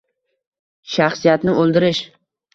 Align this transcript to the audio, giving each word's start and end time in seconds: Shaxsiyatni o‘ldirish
Shaxsiyatni 0.95 1.55
o‘ldirish 1.67 2.03